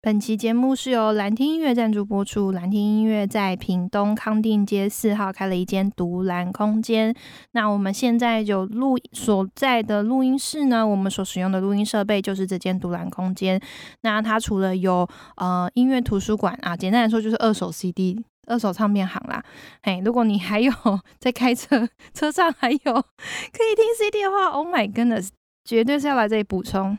[0.00, 2.52] 本期节目是由蓝听音乐赞助播出。
[2.52, 7.12] 蓝听音乐在屏东康定街四号开了一间独蓝空间。
[7.50, 13.60] 那我们现在有录所在的录音室呢，我们所使用的录音设备就是这间独蓝空间。
[14.02, 19.42] 那它除了有呃音乐图书馆啊，简单来说就是二手 CD、二手唱片行啦。
[19.82, 20.72] 嘿，如果你还有
[21.18, 25.30] 在开车，车上还有可以听 CD 的话，Oh my goodness，
[25.64, 26.96] 绝对是要来这里补充。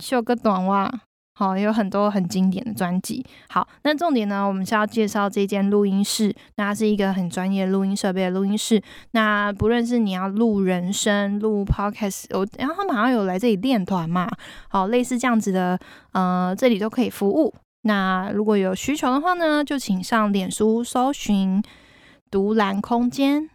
[0.00, 1.00] 秀个短袜。
[1.38, 3.22] 好，有很多很经典的专辑。
[3.50, 6.34] 好，那重点呢，我们是要介绍这间录音室。
[6.54, 8.82] 那它是一个很专业录音设备的录音室。
[9.10, 14.26] 那不论是你要录人声、录 podcast，我然后他们好像有来这里练团嘛。
[14.68, 15.78] 好，类似这样子的，
[16.12, 17.54] 呃，这里都可以服务。
[17.82, 21.62] 那如果有需求的话呢，就请上脸书搜寻
[22.30, 23.50] “独蓝空间”。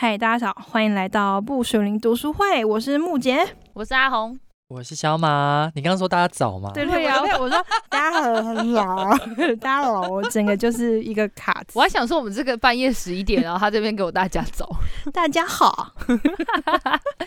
[0.00, 2.64] 嗨，大家好，欢迎来到不属灵读书会。
[2.64, 4.38] 我是木杰，我是阿红，
[4.68, 5.72] 我是小马。
[5.74, 6.70] 你刚刚说大家早吗？
[6.74, 9.08] 对对呀，我说 大家很老，
[9.58, 11.64] 大家好，我整个就是一个卡。
[11.72, 14.68] 我还想说，我们这个半夜十一点，然后他这边给我大家早，
[15.10, 15.94] 大家好。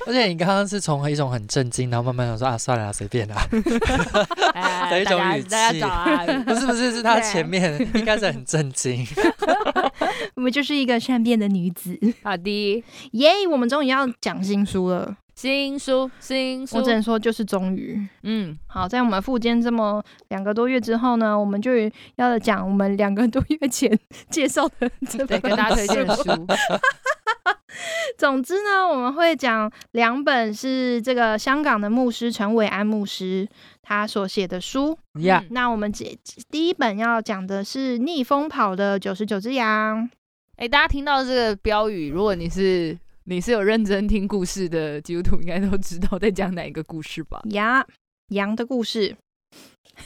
[0.05, 3.35] 而且你刚刚是从一种很震惊，然后慢慢想说啊，算了，随便啦。
[4.91, 9.03] 的一种语气，大家早啊，不是不是，是他前面应该是很震惊。
[10.35, 11.97] 我们就是一个善变的女子。
[12.21, 13.31] 好的，耶！
[13.49, 16.77] 我们终于要讲新书了，新书，新书。
[16.77, 17.99] 我只能说就是终于。
[18.21, 21.71] 嗯，好，在我们复健这么两个多月之后呢，我们就
[22.17, 26.23] 要讲我们两个多月前介绍的这本 跟大家推荐的书。
[28.19, 33.49] 总之呢，我们会讲两本是这个香港的牧师陈伟安牧师
[33.81, 34.95] 他所写的书。
[35.49, 36.19] 那我们第
[36.51, 40.03] 第一本要讲的是《逆风跑的九十九只羊》。
[40.57, 42.95] 哎，大家听到这个标语，如果你是
[43.31, 47.39] 你是有认真听故事的基督徒，应该都知道在讲哪一个故事吧？
[47.51, 47.85] 呀，
[48.27, 49.15] 羊的故事。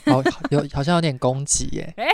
[0.04, 1.94] 好有 好像有点攻击耶！
[1.96, 2.06] 哎，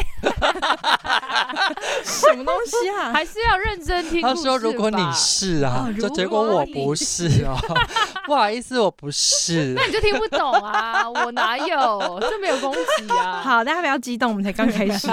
[2.04, 3.10] 什么东西啊？
[3.12, 4.22] 还是要认真听。
[4.22, 7.56] 他说：“如果你是啊，就结果我不是哦，
[8.26, 9.74] 不好意思，我不是。
[9.74, 12.18] 那你就听不懂啊，我哪有？
[12.20, 13.42] 这没有攻击啊。
[13.42, 15.08] 好，大家不要激动，我们才刚开始。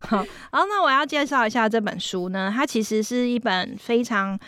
[0.00, 4.38] 好，然后那我要介绍一下这本书呢，它其实是一本非常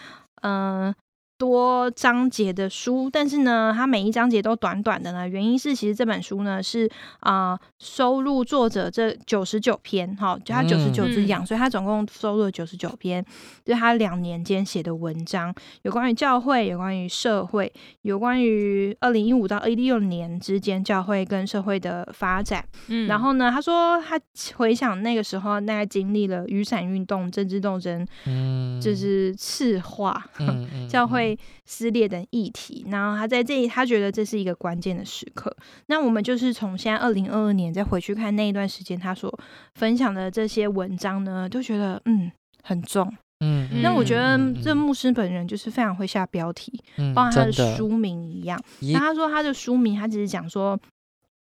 [0.43, 1.06] 嗯。
[1.39, 5.29] 多章节的书，但是呢，它每一章节都短短的呢。
[5.29, 13.23] 原因是其实这本书呢是啊、呃、收录作者这九十九篇，哈，就他九十九只羊，嗯、所以他总共收录了九十九篇，
[13.65, 17.71] 就是他两年间写的文章，有关于教会，有关于社会，
[18.01, 22.65] 有关于二零一五到二零一六年之间教会跟社会的发展。
[22.89, 24.19] 嗯，然后呢，他说他
[24.55, 31.26] 回想那个时候，大概经历了雨伞运动、政治斗争，嗯，就是赤化、嗯嗯、 教会。
[31.65, 35.57] 撕裂的议题，然后他在这里，他觉得这是一个关键的时刻。
[35.87, 39.33] 那我们就是从现在二零二二年再回去看那一段时间，他所
[39.75, 42.31] 分享的这些文章呢，都觉得嗯
[42.63, 43.11] 很重，
[43.41, 43.81] 嗯。
[43.83, 48.61] 那我觉得这牧师本人就是非常会下标题，嗯、包括他的书名一样。
[48.93, 50.79] 那他说他的书名，他只是讲说。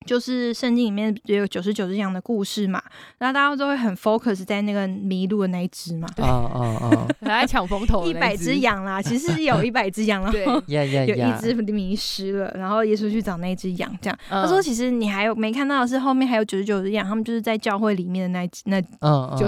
[0.04, 2.82] 就是圣经里面也有九十九只羊的故事嘛，
[3.18, 14.18] 然后大家都会很 focus 在那个迷路的那一只嘛，对，哦哦哦， 来抢风头，一百只羊啦， 其实是有一百只羊，然后有一只迷失了，然后耶稣去找那只羊，这样。
[14.28, 18.82] 他说，其实你还有没看到的是后面还有九十九只羊，他们就是在教会里面的那那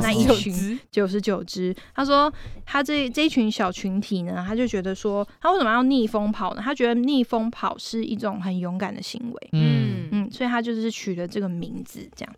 [0.00, 1.74] 那一群九十九只。
[1.94, 2.32] 他说
[2.64, 6.62] 他这这一群小群体呢，他就觉得说他为什么要逆风跑呢？
[6.64, 10.46] 他觉得逆风跑是一种很勇敢的行为，嗯嗯，所以。
[10.46, 12.34] 他就是取了这个名字，这样。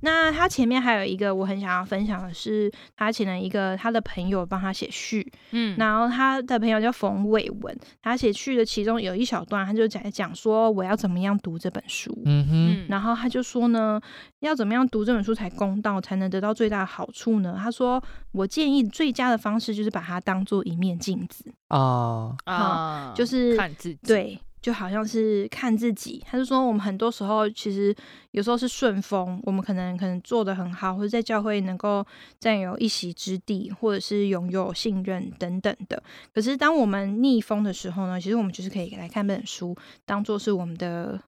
[0.00, 14.00] 那他前面还有一个我很想要分享的是，他请了一个他的朋友帮他写序，嗯，然后他的朋友叫冯伟文，他写序的其中有一小段，他就讲讲说我要怎么样读这本书，嗯哼，然后他就说呢，
[14.40, 17.56] 要怎么样读这本书才公道，才能得到最大的好处呢？
[17.58, 18.02] 他说，
[18.32, 24.38] 我建议最佳的方式就是把它当做一面镜子啊啊，就是看自己，对。
[24.60, 27.94] 就好像是看自己，他就说我们很多时候其实
[28.32, 32.04] 有时候是顺风，我们可能可能做的很好，或者在教会能够
[32.40, 36.02] 占有一席之地，或者是拥有信任等等的。
[36.34, 41.20] 可是当我们逆风的时候呢，其实我们就是可以来看这本书，当做是我们的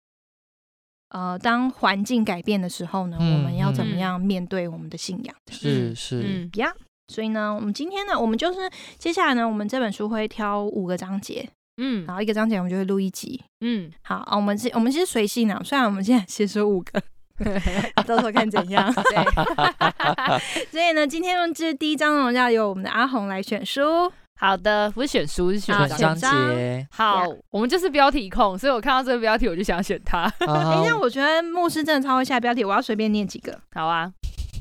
[1.11, 5.35] 呃，当环境改变的时候呢，嗯、我们要怎么样面对我们的信仰？
[5.51, 6.73] 是是呀。
[7.11, 8.59] 所以呢，我们今天呢，我们就是
[8.99, 11.49] 接下来呢，我们这本书会挑五个章节。
[11.79, 13.43] 嗯然后一个章节我们就会录一集。
[13.61, 17.03] 嗯，好，啊我们是，我们其实随性啊，虽然我们现在先说五个，
[18.05, 18.93] 到时候看怎样。
[18.93, 24.13] 对， 所以呢，今天呢，这第一章呢，要由我们的阿红来选书。
[24.41, 30.33] 好的，不是选书，是好选选章节，好，我们就是标题控，所以我看到这个标题我就想选它。
[30.47, 33.59] 哎、哎那我觉得牧师真的超会下标题，我要随便念几个。
[33.73, 34.13] 好啊，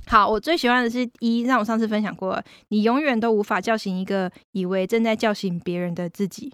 [0.08, 6.52] 好，我最喜欢的是一，让我上次分享过了，你永远都无法叫醒一个以为正在叫醒别人的自己，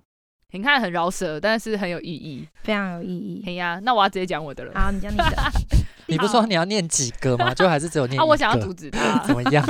[0.53, 2.47] 你看很饶舌，但是很有意义。
[2.61, 3.44] 非常有意义。
[3.47, 4.71] 哎呀，那我要直接讲我的了。
[4.75, 5.35] 好，你讲你的。
[6.05, 7.51] 你不是说你要念几个吗？
[7.55, 9.17] 就还是只有念啊，一我想要个阻止他。
[9.25, 9.65] 怎么样？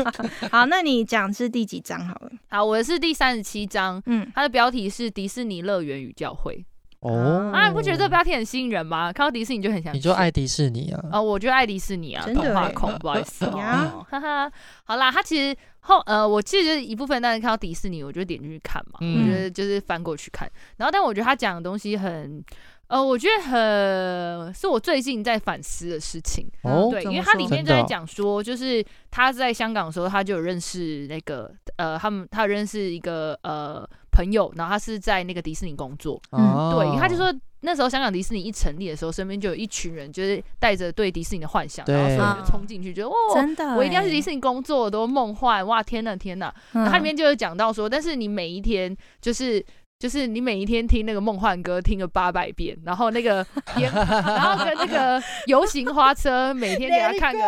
[0.51, 2.31] 好，那你讲是第几章好了？
[2.50, 6.65] 好，我的是第三十七章，嗯，它的标题是迪士尼乐园与教会。
[7.03, 9.11] 哦，啊，你不觉得这个标题很吸引人吗？
[9.11, 9.94] 看到迪士尼就很想。
[9.94, 11.03] 你就爱迪士尼啊？
[11.11, 14.51] 啊、我就爱迪士尼啊，真的画控，不好意思呀哦， 哈哈。
[14.85, 22.44] 好啦，它其实后呃，我记得一部分，但是看到迪士尼，我就点进去看嘛，嗯我觉得就是翻过去看，然后但我觉得他讲的东西很。
[22.88, 45.81] 呃，我觉得很是我最近在反思的事情，哦，对，因为它里面就在讲说，就是他在香港的时候，他就有认识那个呃，他们他有认识一个呃朋友，然后他是在那个迪士尼工作，嗯对，他就说那时候香港迪士尼一成立的时候，身边就有一群人，就是带着对迪士尼的幻想，然后所有人就冲进去，觉得哦，真的欸，我一定要去迪士尼工作，多梦幻哇！
[45.81, 46.86] 天呐天呐，嗯。
[46.89, 49.65] 它里面就有讲到说，但是你每一天就是。
[50.00, 53.45] 就是你每一天听那个梦幻歌听个八百遍，然后那个
[53.78, 57.40] 烟， 然后跟那个游行花车每天给他看个，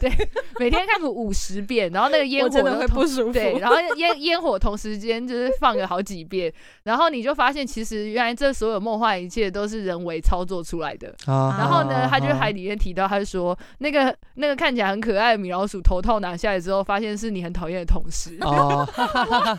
[0.00, 0.12] 对，
[0.58, 3.32] 每天看个五十遍，然后那个烟火真的会不舒服。
[3.32, 6.52] 对，然后烟烟火同时间就是放个好几遍，
[6.82, 11.08] 然后你就发现其实原来这所有梦幻一切都是人为操作出来的。
[11.24, 18.36] 啊然后呢，他就还里面提到，他就说那个那个看起来很可爱的米老鼠头套拿下来之后，发现是你很讨厌的同事。
[18.42, 19.56] 哦， 他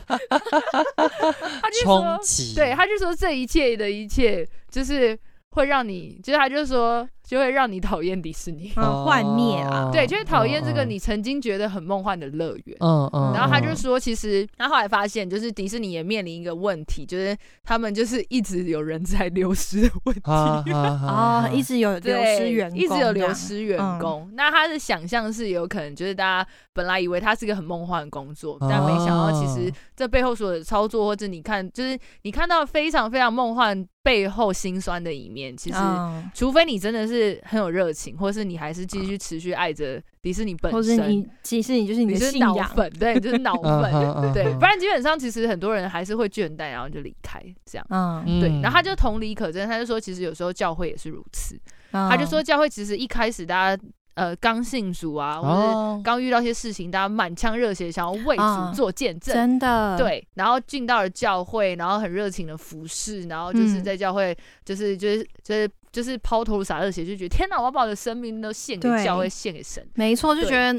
[1.71, 2.17] 就说，
[2.55, 5.17] 对，他就说这一切的一切就是
[5.51, 8.71] 会让你，就是他就说就会让你讨厌迪士尼。
[8.75, 12.77] 很，幻灭啊，对，就是讨厌这个嗯你曾经觉得很梦幻的乐园。
[12.79, 20.21] 嗯嗯，然后他就嗯说，其实他后来发现，就是迪士尼也面临一个问题，就是他们就是一直有人才流失的问题。
[20.25, 24.29] 啊一直有流失员工，一直有流失员工。
[24.33, 35.77] 那他的想象是有可能，就是大家本来以为他是一个很梦幻的工作，但没想到其实这背后所有的操作，或者你看，就是你看到非常非常梦幻背后心酸的一面，其实。
[35.79, 47.87] 嗯除非你真的是很有热情，或是你还是继续持续爱着迪士尼本或是身，你其实你就是你的信仰，脑粉，对，你就是脑嗯粉， 哼嗯对，不然基本上其实很多人还是会倦怠，然后就离开这样。
[47.89, 51.59] 嗯，对，嗯然后他就同理可证，他就说，其实有时候教会也是如此。
[51.91, 53.83] 他他就说，教会其实一开始大家
[54.15, 59.33] 呃刚信主啊，或者哦，刚遇到一些事情，大家满腔热血，想要为啊主做见证。
[59.33, 63.83] 真的，对，然后进到了教会，然后很热情的服侍，然后就是嗯。
[63.85, 69.85] 在教会，就是就是就是就是抛头洒热血，就觉得天哪，我要把我的生命都献给教会，献给神。
[69.93, 70.73] 没错，就觉得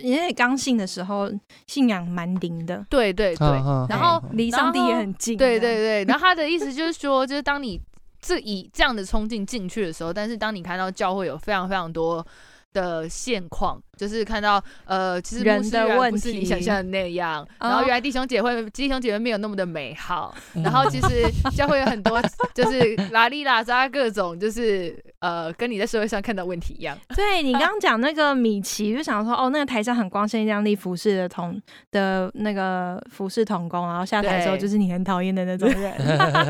[0.00, 1.30] 因为刚信的时候
[1.66, 7.80] 信仰蛮灵的，对对对，嗯然后离上帝也很近，对对对， 然后他的意思就是说，就是当你
[8.20, 12.26] 这以这样的冲劲进去的时候，但是当你看到教会有非常非常多
[12.74, 21.24] 的现况，就是看到呃，其实人牧师原来的问不是你想象的那样，哦然后原来弟兄姐妹弟兄姐妹没有那么的美好，然后其实
[21.56, 22.20] 教会有很多
[22.52, 26.98] 就是拉里拉扎各种就是呃，跟你在社会上看到问题一样。
[27.14, 31.58] 对你 刚刚讲那个米奇，就想说哦，那个台上很光鲜亮丽服饰的同
[31.92, 35.94] 的那个服饰童工，然后下台的时候就是你很讨厌的那种人，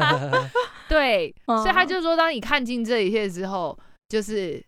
[0.88, 3.78] 对，哦所以他就说，当你看尽这一切之后，
[4.08, 4.62] 就是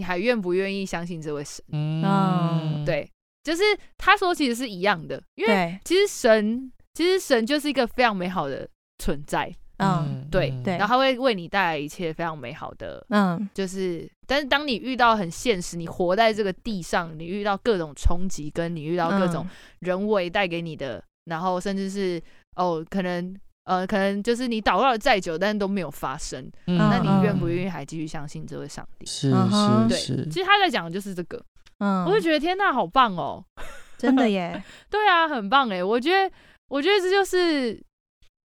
[0.00, 1.62] 你还愿不愿意相信这位神？
[1.72, 3.06] 嗯，对，
[3.44, 3.62] 就是
[3.98, 8.66] 他说其实是一样的，因为，其实神，其实神就是一个非常美好的
[8.98, 10.26] 存在，嗯。
[10.30, 10.78] 对对。
[10.78, 22.22] 然后他会为你带来一切非常美好的，嗯，就是，但是当你遇到很现实，你活在这个地上，你遇到各种冲击，跟你遇到各种嗯人为带给你的，然后甚至是
[22.56, 23.36] 哦，可能
[23.70, 27.46] 呃，可能就是你祷告了再久，但是都没有发生，嗯那你愿不？
[27.46, 29.06] 愿意还继续相信这位上帝？
[29.06, 31.40] 是是是，其实他在讲的就是这个，
[31.78, 33.44] 嗯，我就觉得天呐，好棒哦！
[33.96, 34.60] 真的耶，
[34.90, 35.84] 对啊，很棒哎！
[35.84, 36.34] 我觉得，
[36.68, 37.80] 我觉得这就是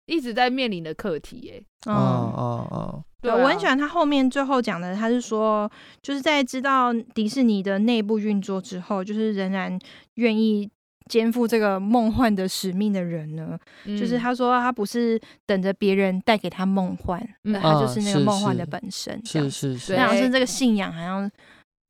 [0.07, 1.93] 一直在面临的课题哎。
[1.93, 1.99] 哦嗯。
[2.37, 5.69] 哦哦，对，啊我很喜欢他后面最后讲的，他是说，
[6.01, 9.77] 就是在知道迪士尼的内部运作之后，就是仍然
[10.15, 10.71] 愿意
[11.09, 17.53] 肩负这个梦幻的使命的人呢，嗯就是他说他不是等着别人带给他梦幻，嗯。
[17.53, 19.79] 那他就是那个梦幻的本身，这样是子。
[19.79, 21.31] 是是，那好像是这个信仰，好像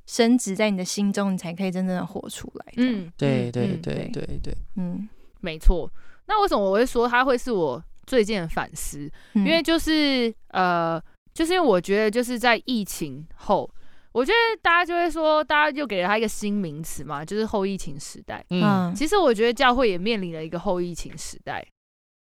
[0.07, 2.73] 升值在你的心中，你才可以真正的活出来。
[2.77, 3.05] 嗯。
[3.05, 4.25] 嗯，对对对对。
[4.25, 5.09] 对对，嗯。
[5.41, 5.91] 没错。
[6.27, 11.01] 那为什么我会说他会是我最近的反思，嗯因为就是呃，
[11.33, 13.71] 就是因为我觉得就是在疫情后，
[14.13, 18.45] 我觉得大家就会说，大家就给了他一个新名词嘛，就是后疫情时代。
[18.51, 21.67] 嗯嗯其实我觉得教会也面临了一个后疫情时代，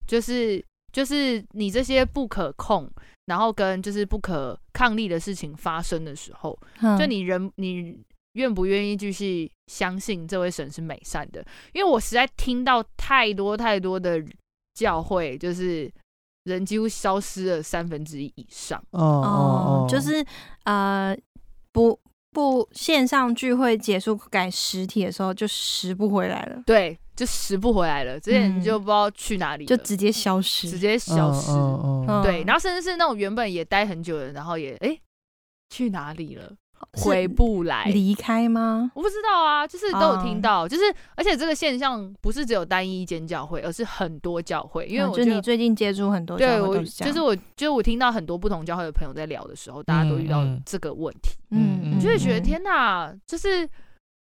[0.08, 2.89] 就是就是你这些不可控，
[3.25, 7.98] 然后跟就是不可抗力的事情发生的时候，嗯就你人你
[8.34, 11.44] 愿不愿意继续相信这位神是美善的？
[11.74, 14.24] 因为我实在听到太多太多的
[14.75, 15.91] 教会，就是
[16.44, 18.79] 人几乎消失了三分之一以上。
[18.91, 20.24] 哦哦，就是
[20.65, 21.17] 呃
[21.77, 22.00] 不
[22.31, 31.51] 不线上聚会结束改实体的时候就拾不回来了，对，就拾不回来了，之前你就不知道去哪里了，就直接消失，直接消失。
[31.51, 35.00] 嗯嗯嗯对，嗯然后甚至是那种原本也待很久的，然后也哎、
[35.69, 36.55] 去哪里了，是
[36.93, 37.86] 回不来。
[37.86, 38.91] 离开吗？
[38.96, 40.84] 我不知道啊，就是都有听哦到，就是
[41.15, 53.67] 而且这个现象不是只有单一一间教会，而是很多教会，因为我觉得你最近接触很多教对我就是我就是我听到很多不同教会的朋友在聊的时候，大家都遇到这个问题，嗯嗯，你就会觉得嗯天哪，就是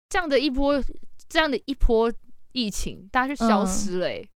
[0.09, 0.81] 这样的一波
[1.29, 2.11] 这样的一波
[2.51, 4.27] 疫情，大家就消失了、欸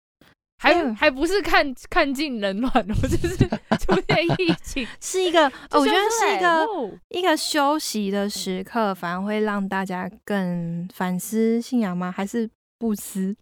[0.57, 3.37] 还嗯还不是看看尽冷暖，我就是
[3.79, 12.09] 出现疫情， 是一个， 哦我觉得是一个哦一个休息的时刻，反而会让大家更反思信仰吗？
[12.11, 13.35] 还是不思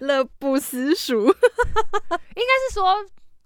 [0.00, 2.94] 乐不思蜀应该是说，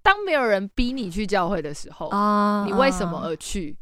[0.03, 3.77] 当没有人逼你去教会的时候，啊你为什么而去？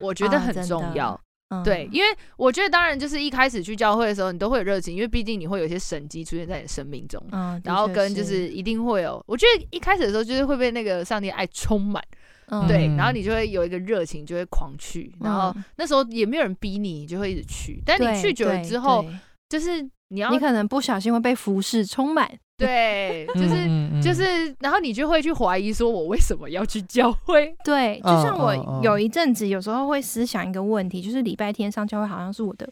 [0.00, 1.20] 我觉得很重要。
[1.48, 1.62] 嗯。
[1.62, 12.02] 对，因为我觉得当然就是一开始去教会的时候，你都会有热情，因为毕竟你会有一些神迹出现在你生命中，嗯，然后跟就是一定会有，我觉得一开始的时候就是会被那个上帝爱充满，
[12.46, 12.66] 嗯。
[12.66, 15.64] 对，嗯然后你就会有一个热情，就会狂去，然后嗯。
[15.76, 19.04] 那时候也没有人逼你，你就会一直去，但你去久了之后，
[19.48, 24.08] 就是你要你可能不小心会被服饰充满，对， 就嗯是。
[24.08, 27.54] 就是，然后你就会去怀疑，说我为什么要去教会？
[27.64, 32.68] 对，就嗯像我有一阵子有时候会思想一个问题，就是礼拜天上教会好像是我的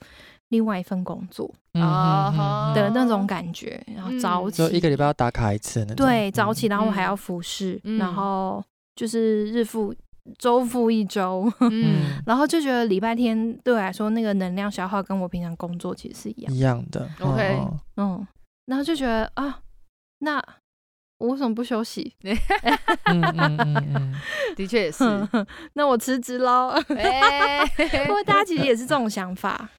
[0.51, 6.07] 另外一份工作嗯嗯嗯的那种感觉，然后早起就一个礼拜要打卡一次那种。
[6.07, 7.07] 对，早起，然后我还嗯。
[7.07, 7.99] 要服侍，嗯。
[7.99, 8.63] 然后
[8.95, 9.93] 就是日复
[10.39, 12.21] 周复一周，嗯。
[12.27, 17.09] 然后就觉得礼拜天对我来说那个能量消耗跟我平常工作其实是一样，一样的。
[17.21, 18.27] OK 嗯嗯，
[18.67, 19.61] 然后就觉得啊，
[20.19, 20.43] 那
[21.19, 22.13] 我为什么不休息？
[23.05, 24.15] 嗯嗯嗯嗯。
[24.57, 25.05] 的确也是。
[25.75, 26.71] 那我辞职喽。
[26.89, 27.65] 哎、
[28.07, 29.71] 不过大家其实也是这种想法，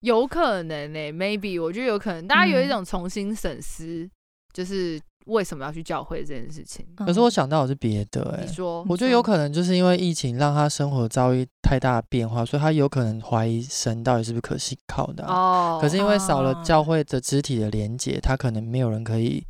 [0.00, 4.10] 有可能呢、欸、，maybe 我觉得有可能，大家有一种重新审视，
[4.52, 6.84] 就是为什么要去教会这件事情。
[6.98, 7.06] 嗯。
[7.06, 15.76] 可是我想到的是别的，哎你，说，我觉得有可能就是因为疫情让他生活遭遇太大的变化，所以他有可能怀疑神到底是不是可信靠的啊。
[15.76, 19.44] 哦，可是因为少了哦教会的肢体的连接，他可能没有人可以，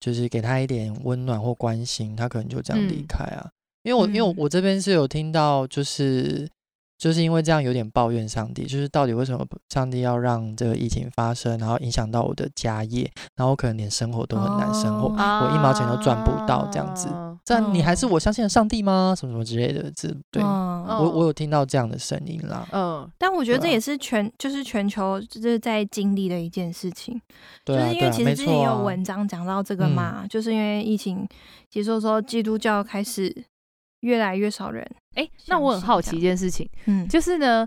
[0.00, 3.48] 就是给他一点温暖或关心，他可能就这样离开啊。
[3.84, 6.48] 因为我因为我这边是有听到，就是
[6.96, 17.08] 就是因为这样有点抱怨上帝，就是到底为什么上帝要让这个疫情发生，然后影响到我的家业，然后我可能连生活都很难生活，哦我一毛钱都赚不到这样子。
[17.08, 19.14] 啊这样你还是我相信的上帝吗？
[19.14, 22.66] 什么什么之类的，这对、我我有听到这样的声音啦。
[22.72, 27.20] 嗯，但我觉得这也是全就是全球就是在经历的一件事情，
[27.66, 28.74] 就是因为其实之前也有。
[28.84, 31.26] 文章讲到这个嘛，就是因为疫情
[31.70, 33.44] 结束之后，基督教开始
[34.00, 37.66] 越来越少人，哎、那我很好奇一件事情，嗯，就是呢，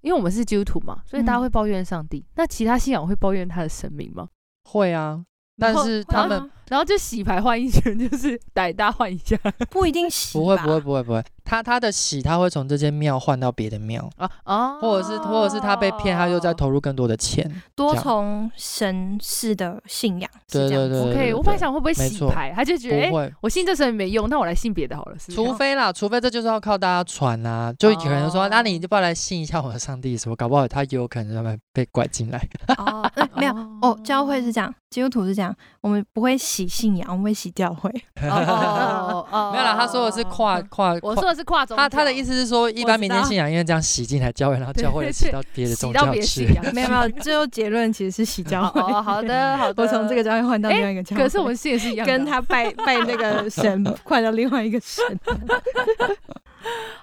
[0.00, 2.24] 因为我们是基督徒嘛，所以大家嗯会抱怨上帝。
[2.34, 4.28] 那其他信仰会抱怨他的神明吗？
[4.64, 5.24] 会啊，
[5.58, 9.34] 但是他们啊然后就洗牌换一圈， 就是歹大换一下。
[9.70, 17.50] 不一定洗不会不会不会不会，他他的洗他会从这间庙换到别的庙，啊啊，或者是或者是他被骗，他又再投入更多的钱。
[17.74, 28.48] 多重神式的信仰是对这样子，对对 OK，我本来想会不会洗牌，他就觉得哎、我信这神没用，那我来信别的好了，是是除非啦，除非这就是要靠大家传啊，就有人说，哦。
[28.50, 32.46] 那你就不要来信一下我的上帝什么，搞不好他也有可能他们被拐进来。
[33.38, 33.52] 没有
[33.82, 37.90] 哦，教会是这样，基督徒是这样，我们不会洗信仰，我们会洗教会。
[38.22, 46.54] 哦哦没有啦，他说的是跨跨，我说的是跨宗教，他他的意思是说，一般民间信仰因为这样洗进来教会，然后教会洗到别的宗教洗到别的信去。
[46.54, 48.80] 仰，没有没有，最后结论其实是洗教会。
[48.80, 55.04] 哦，好的好的，我从这个教会换到另外一个教会，可是我们信也是一样，跟他拜拜那个神换到另外一个神。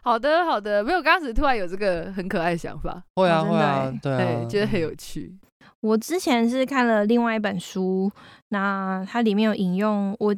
[0.03, 5.33] 好的好的，没有，刚开始突然有这个很可爱的想法，会啊会啊欸，对啊对，，觉得很有趣，
[5.81, 8.11] 我之前是看了另外一本书，
[8.49, 10.35] 那它里面有引用，我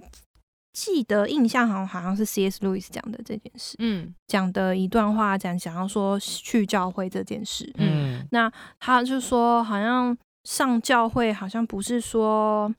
[0.73, 2.59] 记得印象好像好像是 C.S.
[2.65, 7.73] Lewis 讲的这件事，嗯讲的一段话，讲想要说去教会这件事。
[7.77, 12.71] 嗯那他就说，好像上教会好像不是说，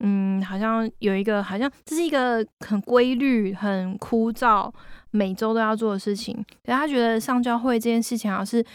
[0.00, 4.70] 嗯，好像有一个，好像这是一个很规律、很枯燥，
[5.12, 6.34] 每周都要做的事情。
[6.64, 8.66] 可是他觉得上教会这件事情，好像是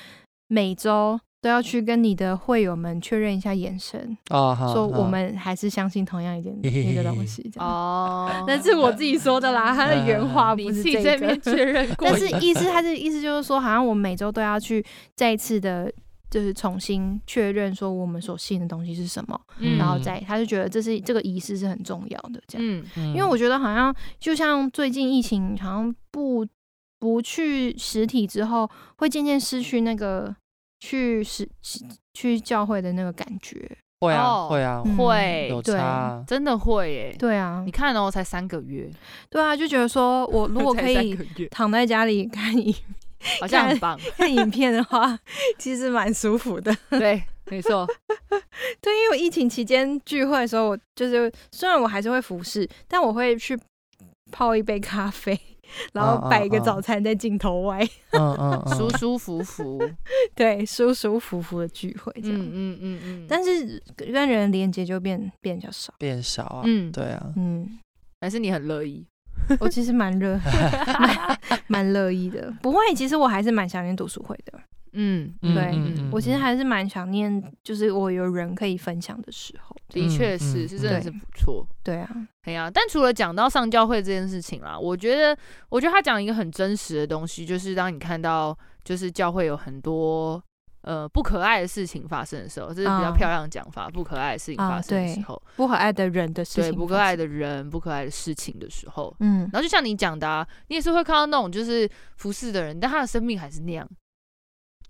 [0.47, 1.19] 每周。
[1.41, 8.43] 都要去跟你的会友们确认一下眼神啊，说我们还是相信同样一点那个东西这样哦。
[8.45, 11.35] 那是我自己说的啦，他的原话不是这个。
[11.41, 15.91] 确认过，但是意思，他的意思就是说，好像我们每周都要去再一次的，
[16.29, 22.83] 就是重新确认说我们所信的东西是什么，嗯、然后再他就觉得这是这个仪式是很重要的这样。
[22.95, 26.45] 嗯，因为我觉得好像就像最近疫情，好像不
[26.99, 30.35] 不去实体之后，会渐渐失去那个。
[30.81, 31.47] 去是
[32.13, 37.15] 去教会的那个感觉，会啊会啊会有差，真的会耶。
[37.17, 38.89] 对啊，你看哦，才三个月，
[39.29, 41.15] 对啊，就觉得说我如果 可以
[41.51, 42.75] 躺在家里看影，
[43.39, 45.17] 好像很棒，看影片的话，
[45.59, 46.75] 其实蛮舒服的。
[46.89, 47.87] 对，没错。
[48.81, 53.57] 对，因为我疫情期间聚会的时候，我就是虽然我还是会服侍，但我会去
[54.31, 55.39] 泡一杯咖啡。
[55.93, 57.79] 然后摆一个早餐在镜头外，
[58.11, 59.81] 嗯嗯， 舒舒服服，
[60.35, 63.25] 对，舒舒服服的聚会，这样，嗯嗯嗯嗯。
[63.27, 67.79] 但是跟人的连接就变变比较少，变少啊，嗯，对啊，嗯，
[68.21, 69.05] 还是你很乐意？
[69.59, 70.39] 我其实蛮热，
[71.67, 72.53] 蛮乐意的。
[72.61, 74.59] 不会，其实我还是蛮想念读书会的。
[74.93, 79.75] 嗯，对，我其实还是蛮想念，就是我有人可以分享的时候。
[79.89, 81.67] 的确是，是真的是不错。
[81.83, 82.09] 对啊，
[82.43, 82.71] 对啊。
[82.73, 85.37] 但除了讲到上教会这件事情啦，我觉得，
[85.69, 90.41] 我觉得他讲一个很真实的东西，就是当你看到，就是教会有很多
[90.83, 99.41] 呃不可爱的事情发生的时候，这是比较漂亮的讲法，不可爱的事情发生的时候，不可爱的人的事情，对，不可爱的人，不可爱的事情的时候，嗯。
[99.51, 103.85] 然后就像你讲的，啊，你也是会看到那种就是服侍的人，但他的生命还是那样。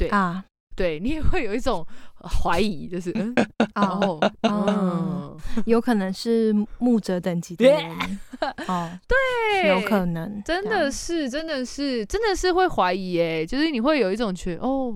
[0.07, 0.43] 对啊。
[0.73, 1.85] 对，你也会有一种
[2.23, 3.13] 怀疑，就是
[3.75, 8.19] 哦，嗯，有可能是木者等级的人
[8.67, 14.95] 哦，对，有可能，真的是，真的是，真的是会怀疑哎，就是你会有一种觉得，哦，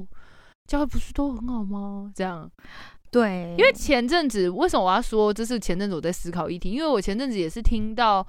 [0.65, 2.09] 教会不是都很好吗？
[2.15, 2.49] 这样，
[3.11, 6.71] 对，因为前阵子为什么我要说这是前阵子我在思考议题？
[6.71, 8.25] 因为我前阵子也是听到，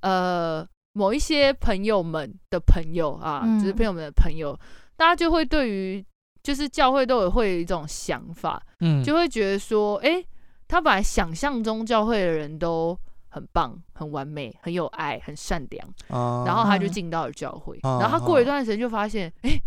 [0.00, 4.58] 呃，某一些朋友们的朋友啊，就是朋友们的朋友，
[4.96, 6.04] 大家就会对于。
[6.42, 10.26] 就是教会都有会有一种想法，嗯，就会觉得说，哎、欸，
[10.68, 12.96] 他本来想象中教会的人都
[13.30, 19.62] 很棒、很完美、很有爱、很善良，哦、然后他就进到了教会，哦、然后他过一段时间就发现，哎、欸。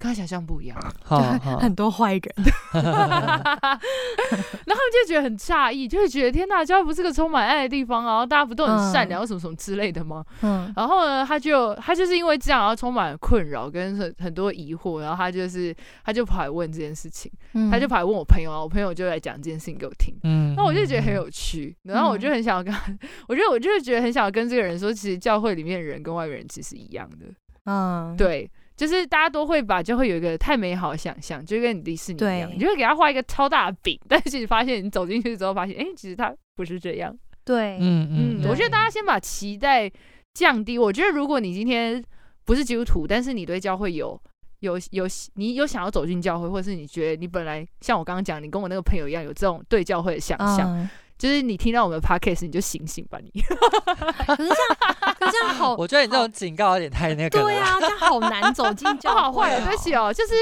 [0.00, 1.16] 跟他想象不一样，就
[1.58, 2.22] 很多坏人，
[2.72, 2.82] 然
[3.62, 3.78] 后
[4.64, 8.12] 他就觉得很诧异，就会觉得天呐，教会不是个充满爱的地方啊？
[8.12, 10.24] 然后大家不都很善良，什么什么之类的吗？
[10.40, 17.30] 嗯，然后呢，他就他就是因为这样，然后充满了困扰跟很很多疑惑，然后他就是他就跑来问这件事情，
[17.70, 22.90] 他就跑来问我朋友啊，我朋友就来讲这件事情给我听，嗯，那我就觉得很有趣，然后我就很想要跟他，
[23.28, 27.26] 我觉得我就是觉得很想要跟这个人说，其实教会里面的人跟外面人其实一样的，
[27.66, 28.50] 嗯，对。
[28.80, 37.14] 就是大家都会把就会有一个太美好的想象，就跟你迪士尼一样，你就会给他画一个超大的饼，但是你发现你走进去之后，发现哎、欸，其实他不是这样。
[37.44, 39.92] 对，嗯嗯，我觉得大家先把期待
[40.32, 40.78] 降低。
[40.78, 42.02] 我觉得如果你今天
[42.46, 44.18] 不是基督徒，但是你对教会有
[44.60, 50.74] 有有你有想要走进教会，或是你觉得你本来像我刚刚讲，你跟我那个朋友一样有这种对教会的想象。
[50.74, 50.88] 嗯
[51.20, 53.30] 就是你听到我们的 podcast，你就醒醒吧你。
[54.26, 55.76] 可是这样，可是这样好。
[55.78, 57.42] 我觉得你这种警告有点太那个。
[57.42, 59.20] 对呀、啊，这样好难走进教会。
[59.20, 60.32] 好坏对不起哦，就是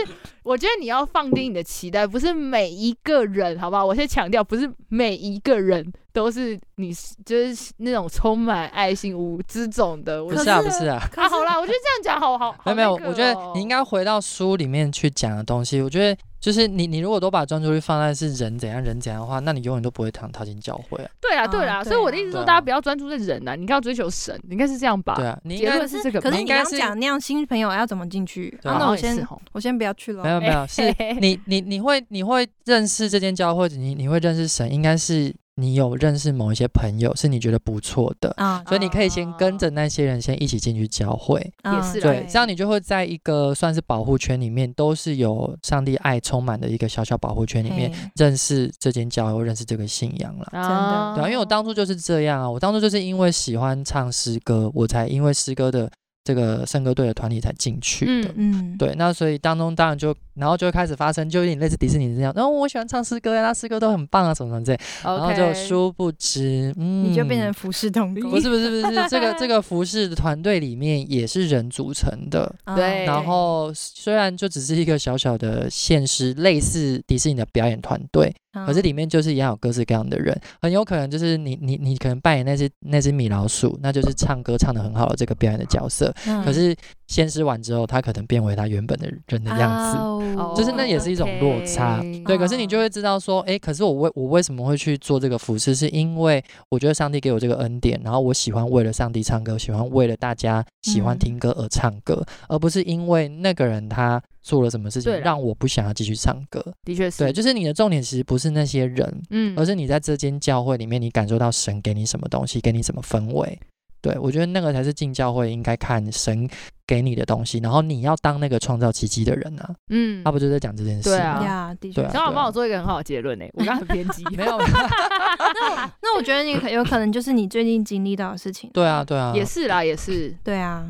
[0.45, 3.85] 我觉得你要放低你的期待，不是每一个人，好不好？
[3.85, 6.95] 我先强调，不是每一个人都是你，
[7.27, 10.23] 就是那种充满爱心、无知种的。
[10.23, 11.03] 不是啊，不是啊。
[11.17, 12.55] 啊，好啦，我觉得这样讲好好。
[12.64, 15.83] 没有没有，我觉得你应该回到书里面去讲的东西。
[15.83, 16.17] 我觉得。
[16.40, 21.11] 就是你，你如果都把专注力放在是人怎样人怎样的话，那你永远都不会踏踏进教会啊。
[21.20, 25.14] 对啊，对啊，所以我的意思说，大家不要专注在人啊，你应该要追求神，应该是这样吧？
[25.16, 26.20] 对啊，你应该是这个。
[26.20, 28.57] 可是你刚讲那样新朋友要怎么进去？
[28.62, 30.22] 那我先我先不要去了。
[30.22, 30.83] 没有没有，是
[31.20, 35.35] 你你你会你会认识这间教会，你你会认识神，应该是。
[35.61, 50.49] 你有认识某一些朋友是你觉得不错的啊，所以你可以先跟着那些人先一起进去教会，也是对，这样你就会在一个算是保护圈里面，都是有上帝爱充满的一个小小保护圈里面，认识这间教会，认识这个信仰了。
[50.53, 55.90] 真的，对啊，因为我当初就是这样啊，我当初就是因为喜欢唱诗歌，我才因为诗歌的
[56.23, 58.31] 这个圣歌队的团体才进去的。
[58.37, 62.33] 嗯，对，那所以当中当然就然后就会开始发生，就有点类似迪士尼这样。
[62.35, 64.79] 然后我喜欢唱诗歌呀，他诗歌都很棒啊，什么什么之类。
[65.03, 68.31] 然后就殊不知，嗯，你就变成服侍同工。
[68.31, 72.55] 不是不是不是，这个这个服侍的团队里面也是人组成的。
[72.77, 73.05] 对。
[73.05, 78.35] 然后虽然就只是一个小小的现实，类似迪士尼的表演团队。
[78.66, 86.12] 可是里面就是一样有各式各样的人，很有可能就是你你你可能扮演那只那只米老鼠，那就是唱歌唱得很好的这个表演的角色。
[86.27, 86.74] 嗯、可是
[87.09, 89.99] 先施完之后，他可能变为他原本的人的样子，
[90.38, 92.01] 哦、就是那也是一种落差。
[92.01, 104.23] Okay 对，可是你就会知道说，哎，可是我为我为什么会去做这个服饰，是因为我觉得上帝给我这个恩典，然后我喜欢为了上帝唱歌，喜欢为了大家喜欢听歌而唱歌，嗯、而不是因为那个人他。
[104.40, 106.64] 做了什么事情让我不想要继续唱歌？
[106.83, 113.59] 的确是，对，就是你的重点其实不是那些人，嗯，而是你在这间教会里面，你感受到神给你什么东西，给你什么氛围。
[114.00, 116.48] 对，我觉得那个才是进教会应该看神
[116.87, 119.74] 给你的东西，然后你要当那个创造奇迹的人啊。
[119.90, 121.16] 嗯，他不就在讲这件事吗？
[121.16, 122.08] 对啊，的确。
[122.11, 124.56] 小好帮我做一个很好的结论呢，我刚刚很偏激， 没有。
[124.58, 128.70] 那那我觉得你可有可能就是你最近经历到的事情。
[128.72, 130.87] 对啊，对啊，也是啦，也是，对啊。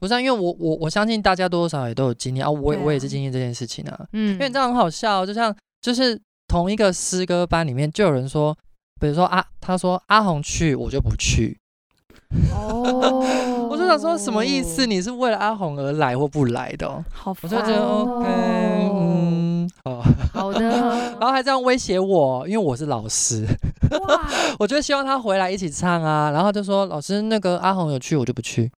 [0.00, 4.06] 不是、啊，因为我我我相信大家多多少少也都有经历啊，我也我也是经历这件事情啊。
[4.12, 8.56] 嗯，因为你这样很好笑，就像就是同一个诗歌班里面就有人说，
[9.00, 11.56] 比如说啊，他说阿红去，我就不去。
[12.52, 14.86] 哦， 我就想说什么意思？
[14.86, 17.02] 你是为了阿红而来或不来的、哦？
[17.12, 18.26] 好、哦，我就觉得 OK，
[18.92, 20.02] 嗯，哦
[20.34, 20.60] 好的，
[21.18, 23.46] 然后还这样威胁我，因为我是老师。
[24.06, 24.20] 哇，
[24.58, 28.70] 我就希望他回来一起唱啊，然后就说老师那个阿红有去，我就不去。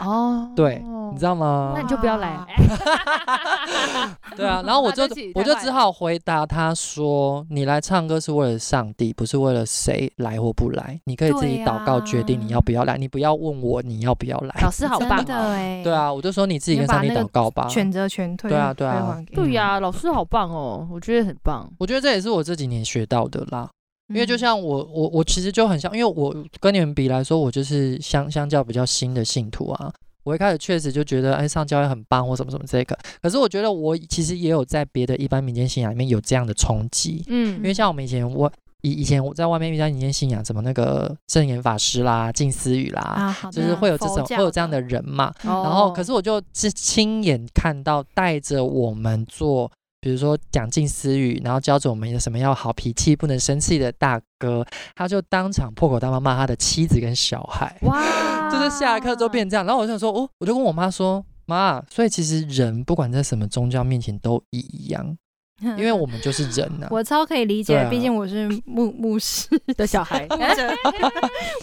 [0.00, 0.82] 哦，oh, 对，
[1.12, 1.72] 你知道吗？
[1.74, 2.38] 那你就不要来。
[4.36, 5.02] 对啊，然后我就
[5.34, 10.98] 我就只好回答他说：“你来唱歌是为了上帝，不是为了谁来或不来。
[11.04, 15.82] 你可以自己祷告决定你要不要来，你不要问我你要不要来。”老师好棒的哎。
[15.84, 17.68] 对啊，我就说你自己跟上帝祷告吧。
[17.68, 18.48] 选择全退。
[18.50, 21.70] 对啊，对啊，对呀，老师好棒哦，我觉得很棒。
[21.78, 23.68] 我觉得这也是我这几年学到的啦。
[24.10, 29.92] 因为就像我我我其实就很像，因为我跟你们比来说，我就是相相较比较新的信徒啊。
[30.22, 32.98] 我一开始确实就觉得，哎，上教会很棒或什么什么这个。
[33.22, 45.32] 可是我觉得我其实也有在别的一般民间信仰里面有这样的冲击，嗯，因为像我们以前我以以前我在外面遇到民间信仰，什么那个圣严法师啦、静思语啦，啊、就是会有这种会有这样的人嘛。
[45.44, 49.70] 哦、然后，可是我就是亲眼看到带着我们做。
[50.00, 57.76] 比如说讲静思语，然后教着我们什么要好脾气、不能生气的大哥，他就当场破口大骂骂他的妻子跟小孩。
[57.82, 58.00] 哇！
[58.50, 65.16] 就是下课之后变成这样，然后我就想说，哦，我就跟我妈说，妈，所以其实人不管在什么宗教面前都一样，
[65.62, 66.88] 因为我们就是人呐、啊。
[66.92, 70.72] 我超可以理解，毕竟我是牧牧师 的小孩，牧者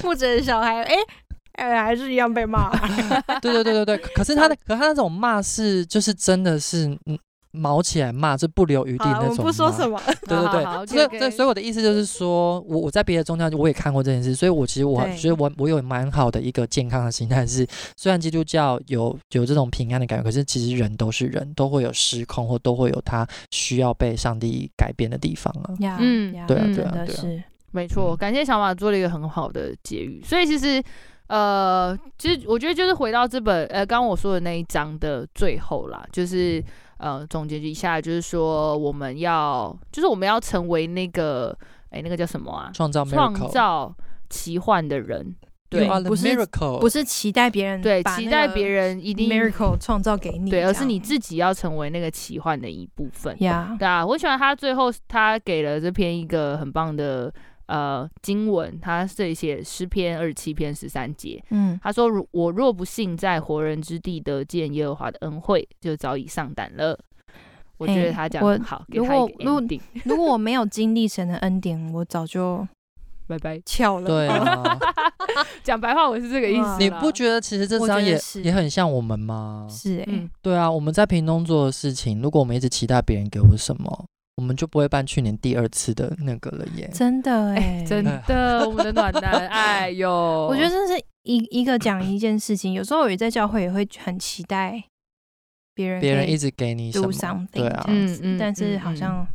[0.03, 0.95] 牧者的小孩，哎
[1.53, 2.69] 哎，还是一样被骂。
[3.41, 7.17] 对对对对对，可是他的，可是他那种骂是，就是真的是，嗯。
[7.57, 9.35] 毛起来骂，这不留余地那种。
[9.37, 9.99] 我不说什么。
[10.27, 17.65] 对对对，所以，所以我的意思就是说，我我在别的宗教我也看过这件事，所以我其实我觉得我我有蛮好的一个健康的心态，是
[17.95, 25.97] 虽然基督教有有这种平安的感觉，可是其实人都是人，都会有失控或都会有他需要被上帝改变的地方啊。
[25.99, 28.15] 嗯，对啊，对啊，对啊，没错。
[28.15, 30.83] 感谢小马做了一个很好的结语，所以其实
[31.27, 36.63] 呃，其实我觉得就是回到这本呃，刚刚我说的那一章的最后啦，就是。
[36.97, 41.57] 呃，总结一下，就是说我们要，就是我们要成为那个，
[41.89, 42.71] 哎，那个叫什么啊？
[42.73, 43.95] 创造创造
[44.29, 45.35] 奇幻的人，
[45.69, 46.35] 对，不是
[46.79, 53.35] 不是期待别人，对，期待别人一定 miracle 创造给你，对，而是你自己要成为那个奇幻的一部分。
[53.43, 57.33] 呀，对啊，我喜欢他最后他给了这篇一个很棒的。
[57.67, 66.97] 呃，经文他这里写诗篇二十七篇十三节，嗯，他说：“如我若不信在活人之地得见耶和华的恩惠，就早已上胆了。”
[67.77, 69.79] 我觉得他讲得很好，给他一个 ending。
[70.03, 72.67] 如果如果我没有经历神的恩典，我早就
[73.27, 74.07] 拜拜翘了。
[74.07, 74.79] 对啊，
[75.61, 76.77] 讲白话我是这个意思。
[76.79, 79.67] 你不觉得其实这张也也很像我们吗？
[79.69, 84.05] 是哎、欸，对啊，我们在屏东做的事情，如果我们一直期待别人给我什么。
[84.37, 86.89] 我们就不会办去年第二次的那个了耶！
[86.93, 90.09] 真的哎，真的，我们的暖男， 哎呦，
[90.47, 92.71] 我觉得这是一一个讲一件事情。
[92.73, 94.83] 有时候我也在教会也会很期待
[95.73, 99.25] 别人，别人一直给你 do something，对啊，嗯嗯，但是好像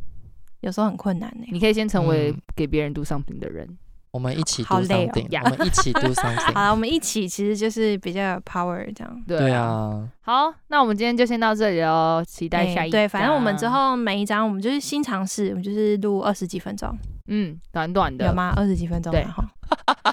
[0.60, 1.46] 有时候很困难呢。
[1.50, 3.68] 你可以先成为给别人 do something 的人。
[4.12, 6.53] 我们一起 do something，我们一起 do something。
[6.53, 9.22] 好了，我们一起其实就是比较有 power 这样。
[9.27, 10.07] 对啊。
[10.20, 12.92] 好，那我们今天就先到这里哦，期待下一集。
[12.92, 16.94] 对，反正我们之后每一章我们就是新尝试，我们就是录二十几分钟。
[17.29, 18.27] 嗯，短短的。
[18.27, 18.53] 有吗？
[18.55, 19.11] 二十几分钟。
[19.11, 19.25] 对。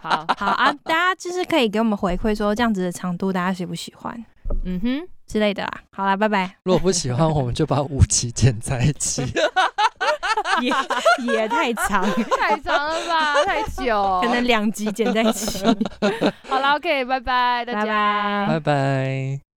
[0.02, 4.26] 好，好啊，大家就是可以给我们回馈说这样子的长度大家喜不喜欢？
[4.66, 5.72] 嗯哼之类的啦。
[5.92, 6.56] 好啦，拜拜。
[6.64, 9.24] 如果不喜欢，我们就把五集剪在一起。
[10.62, 10.74] 也
[11.34, 12.04] 也太长，
[12.40, 15.64] 太长了吧， 太久，可能两集剪在一起。
[16.48, 19.49] 好了，OK，拜拜，大家，拜拜。